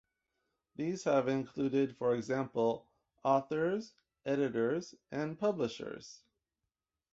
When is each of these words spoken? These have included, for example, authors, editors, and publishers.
These 0.77 1.03
have 1.03 1.27
included, 1.27 1.95
for 1.95 2.15
example, 2.15 2.87
authors, 3.23 3.93
editors, 4.25 4.95
and 5.11 5.37
publishers. 5.37 6.23